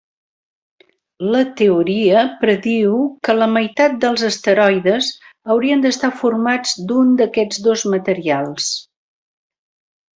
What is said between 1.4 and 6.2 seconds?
teoria prediu que la meitat dels asteroides haurien d'estar